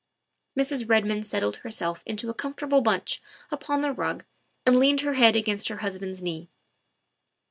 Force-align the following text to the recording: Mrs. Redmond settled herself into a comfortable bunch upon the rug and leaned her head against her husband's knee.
Mrs. 0.57 0.89
Redmond 0.89 1.27
settled 1.27 1.57
herself 1.57 2.01
into 2.07 2.31
a 2.31 2.33
comfortable 2.33 2.81
bunch 2.81 3.21
upon 3.51 3.81
the 3.81 3.91
rug 3.93 4.25
and 4.65 4.77
leaned 4.77 5.01
her 5.01 5.13
head 5.13 5.35
against 5.35 5.67
her 5.67 5.77
husband's 5.77 6.23
knee. 6.23 6.49